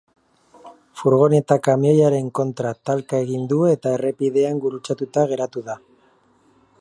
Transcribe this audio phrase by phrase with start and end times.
[1.01, 5.77] Furgoneta kamioiaren kontra talka egin du eta errepidean gurutzatuta geratu da.